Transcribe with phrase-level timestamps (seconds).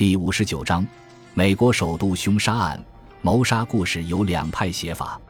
[0.00, 0.86] 第五十九章，
[1.34, 2.82] 美国首都凶杀案
[3.20, 5.20] 谋杀故事有两派写法，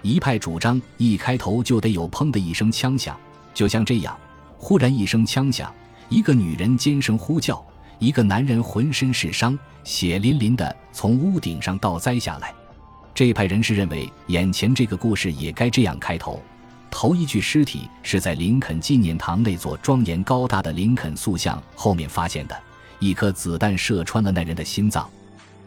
[0.00, 3.18] 一派主张一开头就得有砰的一声枪响，
[3.52, 4.16] 就像这样，
[4.56, 5.74] 忽然一声枪响，
[6.08, 7.60] 一个女人尖声呼叫，
[7.98, 12.54] 一个男人浑身是伤，血淋淋的从屋顶上倒栽下来。
[13.12, 16.40] 这派人士认为，眼前这个故事也该这样开头。
[16.92, 22.56] 头一具尸体是在林肯纪念堂那座庄严高大的林肯塑像后面发现的，
[23.02, 25.08] 一颗子弹射穿了那人的心脏。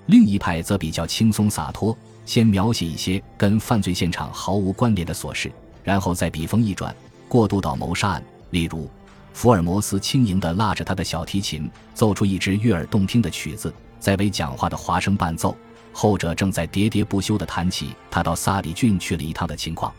[0.05, 5.51] 另一派则比较轻松洒脱，先描写一些跟犯罪现场毫无关联的琐事，
[5.83, 6.95] 然后再笔锋一转，
[7.27, 8.23] 过渡到谋杀案。
[8.51, 8.89] 例如，
[9.33, 15.57] 福尔摩斯轻盈地拉着他的小提琴，奏出一支悦耳动听的曲子，在为讲话的华生伴奏，
[15.91, 19.91] 后者正在喋喋不休地谈起他到萨里郡去了一趟的情况。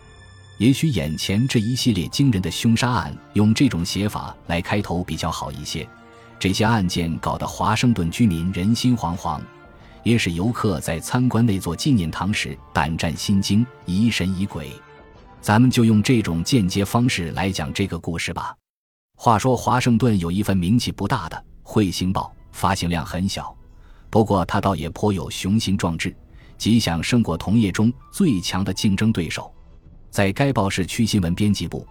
[0.56, 5.86] 也许眼前这一系列惊人的凶杀案用这种写法来开头比较好一些。
[6.38, 9.40] 这些案件搞得华盛顿居民人心惶惶，
[10.02, 14.70] 也使游客在参观那座纪念堂时胆战心惊、疑神疑鬼。
[15.40, 18.54] 咱们就用这种间接方式来讲这个故事吧。
[19.16, 23.56] 话说，华盛顿有一份名气不大的《彗星报》，发行量很小，
[24.10, 26.14] 不过它倒也颇有雄心壮志，
[26.58, 29.50] 极想胜过同业中最强的竞争对手。
[30.10, 31.86] 在该报市区新闻编辑部，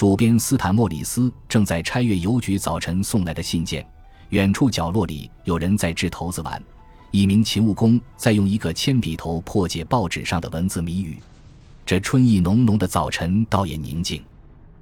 [0.00, 3.86] 主编斯坦莫里斯正在拆阅邮局早晨送来的信件。
[4.30, 6.58] 远处角落里有人在掷骰子玩，
[7.10, 11.18] 一名勤务工在用一个铅笔头破解报纸上的文字谜语。
[11.84, 14.24] 这春意浓浓的早晨倒也宁静。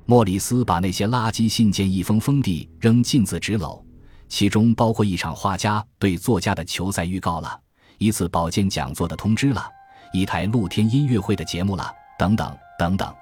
[0.06, 3.82] 莫里斯把那些垃圾信件一封封地扔进自纸篓，
[4.28, 7.58] 其中包括一场画家对作家的球赛预告了，
[7.98, 9.66] 一次保健讲座的通知了，
[10.12, 12.56] 一台露天音乐会的节目了，等等。
[12.78, 13.12] 等等，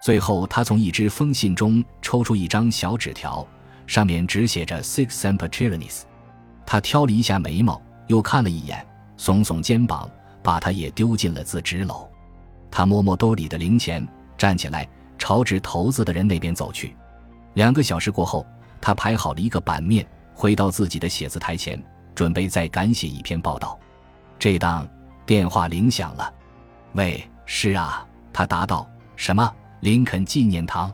[0.00, 3.46] 最后他从一只封信中抽出一张小纸条，
[3.86, 6.02] 上面只写着 “Six Semper Tyrannis”。
[6.64, 8.86] 他挑了一下眉毛，又看了一眼，
[9.18, 10.08] 耸耸肩膀，
[10.42, 12.08] 把它也丢进了自纸篓。
[12.70, 14.06] 他摸摸兜里的零钱，
[14.38, 16.96] 站起来，朝纸头子的人那边走去。
[17.54, 18.46] 两个小时过后，
[18.80, 21.82] 他排好了一个版面，回到自己的写字台前，
[22.14, 23.78] 准备再赶写一篇报道。
[24.38, 24.88] 这当
[25.26, 26.32] 电话铃响了
[26.94, 29.52] ，“喂，是啊。”他答道：“什么？
[29.80, 30.92] 林肯纪念堂？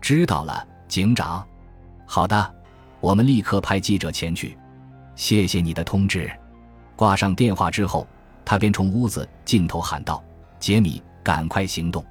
[0.00, 1.46] 知道了，警长。
[2.04, 2.54] 好的，
[3.00, 4.58] 我们立刻派记者前去。
[5.14, 6.28] 谢谢你的通知。”
[6.96, 8.04] 挂上电话之后，
[8.44, 10.22] 他便冲屋子尽头喊道
[10.58, 12.04] ：“杰米，赶快行动！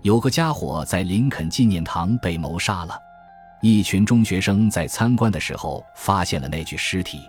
[0.00, 2.98] 有个家伙在林肯纪念堂被谋杀了。
[3.60, 7.20] 一群中学生在参观的时候发现了那具尸体。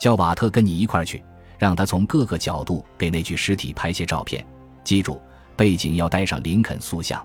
[0.00, 1.22] 叫瓦特跟你一块去，
[1.56, 4.44] 让他从各个角度给那具尸体拍些照片。
[4.82, 5.22] 记住。”
[5.56, 7.22] 背景要带上林肯塑像。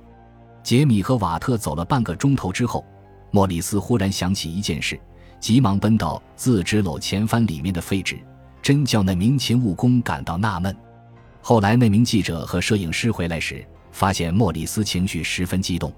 [0.66, 2.84] 杰米和瓦特走了半个钟头之后，
[3.30, 5.00] 莫里斯忽然想起一件事，
[5.40, 8.18] 急忙奔到自纸篓前翻里面的废纸，
[8.64, 10.76] 真叫那名勤务工感到纳闷。
[11.40, 15.94] 后来那名记者和摄影师回来时，发现莫里斯情绪十分激动。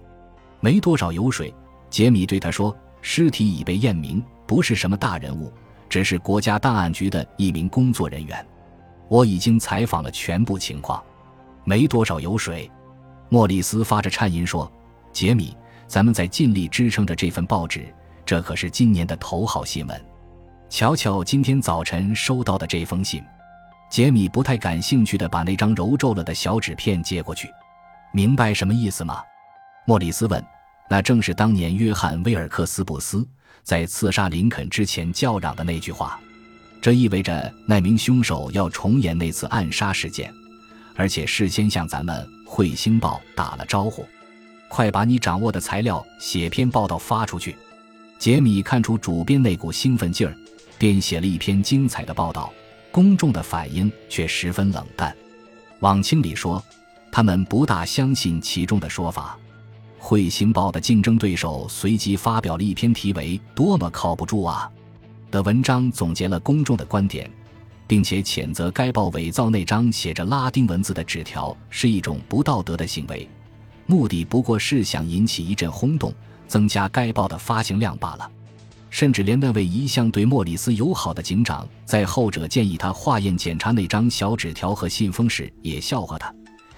[0.59, 1.53] 没多少油水，
[1.89, 5.49] 杰米对他说：“尸体已被验明，不是什么大人物，
[5.87, 8.45] 只是国家档案局的一名工作人员。
[9.07, 11.01] 我已经采访了全部情况。”
[11.63, 12.69] 没多少油水，
[13.29, 14.71] 莫里斯发着颤音说
[15.11, 15.55] ：“杰米，
[15.85, 17.85] 咱们在尽力支撑着这份报纸，
[18.25, 20.05] 这可是今年的头号新闻。
[20.69, 23.21] 瞧瞧今天早晨收到的这封信。”
[23.89, 27.49] 杰米不太感兴趣地把那张揉皱了的小纸片接过去。
[28.11, 29.21] “明白什么意思吗？”
[29.85, 30.43] 莫里斯问。
[30.89, 33.27] “那正是当年约翰·威尔克斯布斯
[33.61, 36.17] 在刺杀林肯之前叫嚷的那句话。
[36.81, 40.33] 这意味着那名凶手要重演那次暗杀事件。”
[40.97, 44.05] 而且事先向咱们《彗星报》打了招呼，
[44.67, 47.55] 快把你掌握的材料写篇报道发出去。
[48.17, 50.35] 杰米看出主编那股兴奋劲儿，
[50.79, 52.51] 便写了一篇精彩的报道。
[52.91, 55.15] 公众的反应却十分冷淡。
[55.81, 56.61] 往清里说，
[57.11, 59.37] 他们不大相信其中的说法。
[60.03, 64.67] 《彗星报》的竞争对手随即发表了一篇题为“多么靠不住啊”
[65.29, 67.29] 的文章，总结了公众的观点。
[67.87, 73.27] 并且谴责该报伪造那张写着拉丁文字的纸条是一种不道德的行为，
[73.85, 76.13] 目的不过是想引起一阵轰动，
[76.47, 78.29] 增加该报的发行量罢了。
[78.89, 86.33] 甚至连那位一向对莫里斯友好的警长，在后者建议他化验检查那张小纸条和信封时，也笑话他，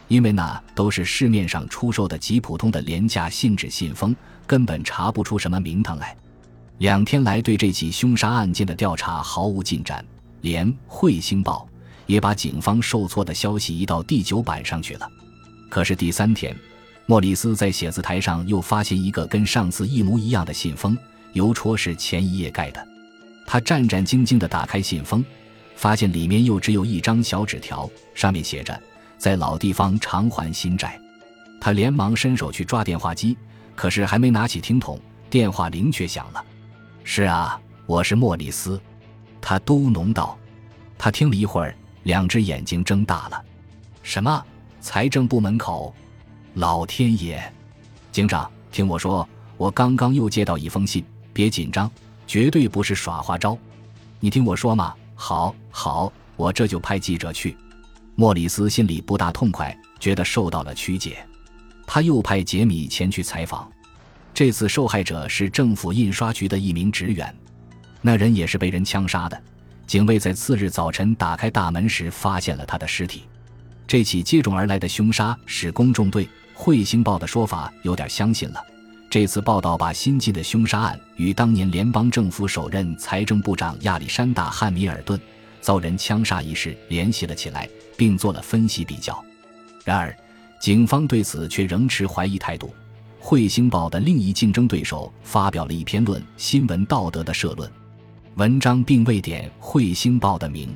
[0.07, 4.15] 因为那都是市面上出售的极普通的廉价信纸信封，
[4.47, 6.17] 根本查不出什么名堂来。
[6.79, 10.03] 两天来对这起凶杀案件的调查毫无进展。
[10.41, 11.67] 连《彗星报》
[12.05, 15.09] 也把警方受挫的消息移到第九版上去了。
[15.69, 16.55] 可是第三天，
[17.05, 20.97] 莫里斯在写字台上又发现一个跟上次一模一样的信封，
[21.33, 22.87] 邮戳是前一页盖的。
[23.45, 25.23] 他战战兢兢地打开信封，
[25.75, 28.79] 发现里面又只有一张小纸条，上面写着
[29.17, 30.99] “在老地方偿还新债”。
[31.59, 33.37] 他连忙伸手去抓电话机，
[33.75, 34.99] 可是还没拿起听筒，
[35.29, 36.43] 电话铃却响了。
[37.03, 38.79] “是啊，我是莫里斯。”
[39.41, 40.37] 他嘟哝道。
[40.97, 43.43] 他听了一会儿，两只眼睛睁大了。
[44.03, 44.45] “什么？
[44.81, 45.93] 财政部门口？
[46.55, 47.41] 老天爷！
[48.11, 49.27] 警长，听我说，
[49.57, 51.89] 我刚刚又接到一封信，别紧张，
[52.27, 53.57] 绝对不是耍花招。
[54.19, 54.93] 你听我说嘛。
[55.15, 57.55] 好，好，我这就派记者去。”
[58.15, 61.25] 莫里斯心里不大痛快，觉得受到了曲解。
[61.87, 63.71] 他又派杰米前去采访，
[64.33, 67.33] 这次受害者是政府印刷局的一名职员，
[68.01, 69.41] 那人也是被人枪杀的。
[69.87, 73.23] 警卫在次日早晨打开大门时，发现了他的尸体。
[73.87, 76.25] 这起接踵而来的凶杀使公众对
[76.55, 78.63] 《彗星报》的说法有点相信了。
[79.09, 85.19] 这次报道把新近的凶杀案与当年联邦政府首任财政部长亚历山大·汉密尔顿
[85.59, 87.67] 遭人枪杀一事联系了起来，
[87.97, 89.19] 并做了分析比较。
[89.83, 90.15] 然而，
[90.59, 92.71] 警方对此却仍持怀疑态度。
[93.25, 97.69] 《彗星报》的另一竞争对手发表了一篇论新闻道德的社论，
[98.39, 100.73] 文章并未点《彗星报》的名，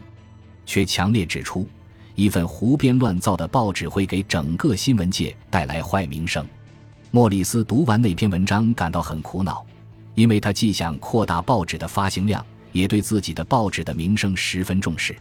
[0.65, 1.65] 却强烈指出，
[2.13, 6.45] 一份胡编乱造的报纸会给整个新闻界带来坏名声。
[7.09, 9.65] 莫里斯读完那篇文章，感到很苦恼，
[10.13, 15.15] 因为他既想扩大报纸的发行量，也对自己的报纸的名声十分重视。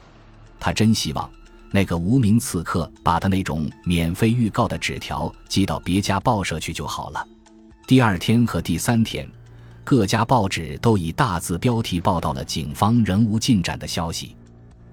[0.59, 1.31] 他真希望。
[1.71, 7.25] 那个无名刺客把他那种免费预告的纸条寄到别家报社去就好了。
[7.87, 9.27] 第二天和第三天，
[9.85, 14.37] 各家报纸都以大字标题报道了警方仍无进展的消息，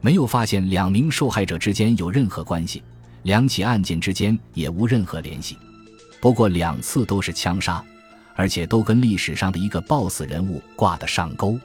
[0.01, 2.81] 没有发现两名受害者之间有任何关系，
[3.23, 5.57] 两起案件之间也无任何联系。
[6.19, 7.83] 不过两次都是枪杀，
[8.35, 11.57] 而且都跟历史上的一个暴死人物挂得上钩。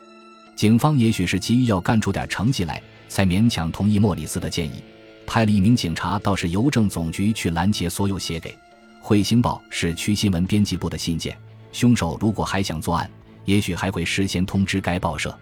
[0.55, 4.83] 警方也许是急于要干出点成绩来，才勉强同意莫里斯的建议。
[5.27, 8.51] 派了一名警察到市邮政总局去拦截所有写给
[9.03, 11.35] 《彗星报》市区新闻编辑部的信件。
[11.75, 13.11] 凶手如果还想作案，
[13.45, 15.37] 也许还会事先通知该报社。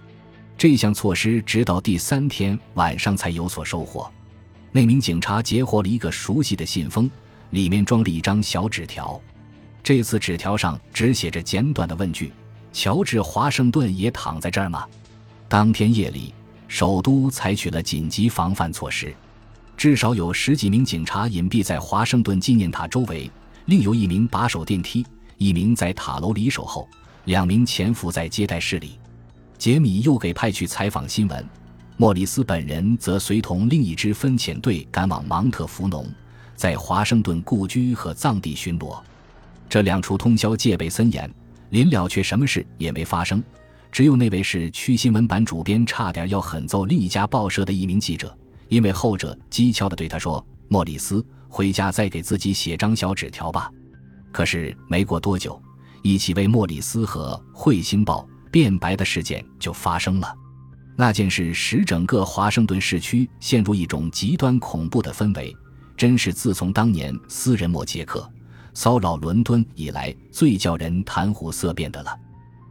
[0.57, 4.11] 这项措施直到第三天晚上才有所收获。
[4.71, 7.11] 那名警察截获了一个熟悉的信封，
[7.51, 9.21] 里面装着一张小纸条。
[9.83, 12.33] 这次纸条上只写着简短的问句
[12.73, 14.87] ：“乔治·华盛顿也躺在这儿吗？”
[15.51, 16.33] 当天夜里，
[16.67, 19.15] 首都采取了紧急防范措施。
[19.77, 23.31] 至少有十几名警察隐蔽在华盛顿纪念塔周围，
[23.67, 25.05] 另有一名把守电梯，
[25.43, 26.89] 一名在塔楼里守候，
[27.25, 28.97] 两名潜伏在接待室里。
[29.59, 31.45] 杰米又给派去采访新闻，
[31.97, 36.07] 莫里斯本人则随同另一支分遣队赶往芒特福农，
[36.55, 39.01] 在华盛顿故居和藏地巡逻。
[39.69, 41.29] 这两处通宵戒备森严，
[41.71, 43.43] 临了却什么事也没发生，
[43.91, 48.33] 只有那位是区新闻版主编差点要狠揍另一家报社的一名记者。
[48.69, 53.69] 因为后者讥诮地对他说：“莫里斯，回家再给自己写张小纸条吧。”
[54.33, 55.63] 可是没过多久，
[56.03, 60.35] 一起为莫里斯和《彗星报》辩白的事件就发生了。
[60.97, 65.55] 那件事使整个华盛顿市区陷入一种极端恐怖的氛围，
[65.97, 68.29] 真是自从当年私人莫杰克
[68.75, 72.15] 骚扰伦敦以来最叫人谈虎色变的了。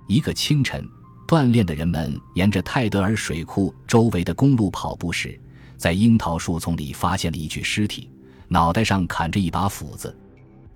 [0.07, 0.87] 一个清晨，
[1.27, 5.39] 锻炼的人们沿着泰德尔水库周围的公路跑步时。
[5.77, 8.07] 在樱桃树丛里发现了一具尸体，
[8.47, 10.15] 脑袋上砍着一把斧子。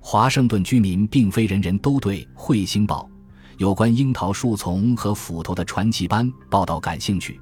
[0.07, 3.09] 华盛顿居民并非人人都对《彗星报》
[3.57, 7.41] 有关樱桃树丛和斧头的传奇般报道感兴趣，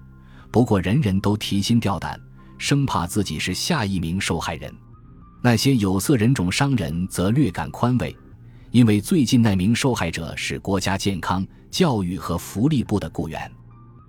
[0.49, 2.17] 不过人人都提心吊胆，
[2.57, 4.73] 生怕自己是下一名受害人。
[5.41, 8.15] 那些有色人种商人则略感宽慰，
[8.71, 13.51] 因为最近那名受害者是国家健康、教育和福利部的雇员。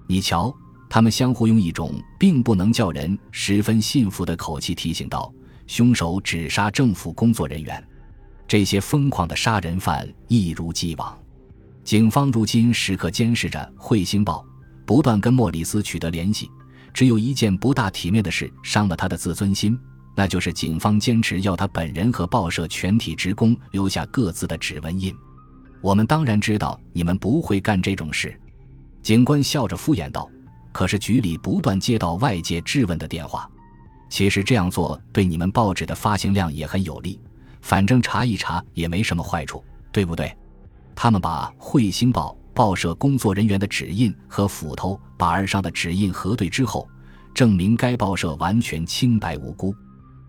[0.06, 0.54] 你瞧。
[0.88, 5.34] 他们相互用一种并不能叫人十分信服的口气提醒道
[5.66, 7.84] ：“凶手只杀政府工作人员。”
[8.46, 11.16] 这些疯狂的杀人犯一如既往。
[11.82, 14.44] 警方如今时刻监视着《彗星报》，
[14.86, 16.50] 不断跟莫里斯取得联系。
[16.92, 19.76] 只有一件不大体面的事伤了他的自尊心，
[20.14, 25.12] 那就是警方坚持要他本人和报社全体职工留下各自的指纹印。
[25.80, 28.38] 我们当然知道你们不会干这种事，
[29.02, 30.30] 警官笑着敷衍道。
[30.72, 33.48] 可是局里不断接到外界质问的电话，
[34.08, 37.20] 其实这样做对你们报纸的发行量也很有利。
[37.64, 40.30] 反正查一查也没什么坏处，对不对？
[40.94, 46.86] 他们把《彗星报》报社工作人员的指印和斧头把儿上的指印核对之后，
[47.32, 49.74] 证明该报社完全清白无辜。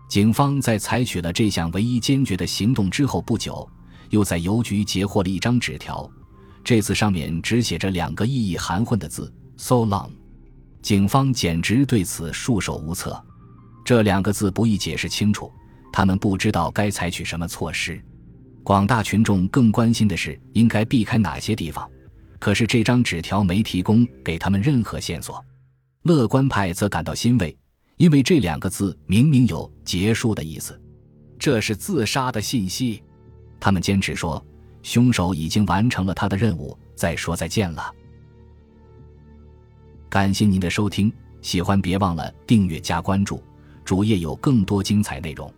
[0.08, 3.68] 警方在采取了这项唯一坚决的行动之后不久，
[4.08, 6.10] 又在邮局截获了一张纸条，
[6.64, 10.08] 这次上面只写着两个意义含混的字：“So long。”
[10.80, 13.22] 警方简直对此束手无策。
[13.84, 15.52] 这两个字不易解释清楚，
[15.92, 18.00] 他们不知道该采取什么措施。
[18.62, 21.88] 广大群众更关心的是应该避开哪些地方，
[22.38, 25.44] 可是这张纸条没提供给他们任何线索。
[26.02, 27.56] 乐观派则感到欣慰，
[27.96, 30.80] 因为这两个字明明有结束的意思，
[31.38, 33.02] 这是自杀的信息。
[33.58, 34.44] 他们坚持说，
[34.82, 37.92] 凶手已经完成了他的任务，再说再见了。
[40.08, 43.42] 感谢您的收听，喜欢别忘了订阅加关注，
[43.84, 45.52] 主页有更多精彩内容。